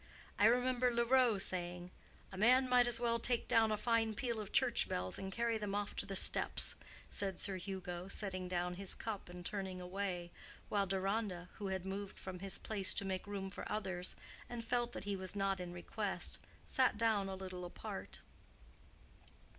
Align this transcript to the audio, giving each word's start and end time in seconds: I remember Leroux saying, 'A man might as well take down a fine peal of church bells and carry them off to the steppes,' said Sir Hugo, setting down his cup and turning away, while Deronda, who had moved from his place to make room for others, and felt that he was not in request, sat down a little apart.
I 0.39 0.45
remember 0.47 0.89
Leroux 0.89 1.37
saying, 1.37 1.91
'A 2.31 2.37
man 2.39 2.67
might 2.67 2.87
as 2.87 2.99
well 2.99 3.19
take 3.19 3.47
down 3.47 3.71
a 3.71 3.77
fine 3.77 4.15
peal 4.15 4.39
of 4.39 4.51
church 4.51 4.89
bells 4.89 5.19
and 5.19 5.31
carry 5.31 5.59
them 5.59 5.75
off 5.75 5.95
to 5.97 6.07
the 6.07 6.15
steppes,' 6.15 6.73
said 7.11 7.37
Sir 7.37 7.57
Hugo, 7.57 8.07
setting 8.07 8.47
down 8.47 8.73
his 8.73 8.95
cup 8.95 9.29
and 9.29 9.45
turning 9.45 9.79
away, 9.79 10.31
while 10.69 10.87
Deronda, 10.87 11.49
who 11.59 11.67
had 11.67 11.85
moved 11.85 12.17
from 12.17 12.39
his 12.39 12.57
place 12.57 12.95
to 12.95 13.05
make 13.05 13.27
room 13.27 13.51
for 13.51 13.71
others, 13.71 14.15
and 14.49 14.65
felt 14.65 14.93
that 14.93 15.03
he 15.03 15.15
was 15.15 15.35
not 15.35 15.59
in 15.59 15.71
request, 15.71 16.39
sat 16.65 16.97
down 16.97 17.29
a 17.29 17.35
little 17.35 17.63
apart. 17.63 18.21